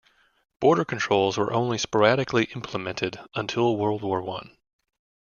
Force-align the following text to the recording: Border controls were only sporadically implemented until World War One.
Border 0.59 0.83
controls 0.83 1.37
were 1.37 1.53
only 1.53 1.77
sporadically 1.77 2.45
implemented 2.55 3.19
until 3.35 3.77
World 3.77 4.01
War 4.01 4.23
One. 4.23 4.57